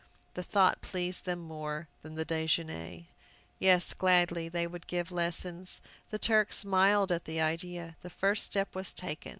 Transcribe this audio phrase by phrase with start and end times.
[0.33, 3.05] The thought pleased them more than the déjeûner.
[3.59, 5.79] Yes, gladly would they give lessons.
[6.09, 7.97] The Turk smiled at the idea.
[8.01, 9.29] The first step was taken.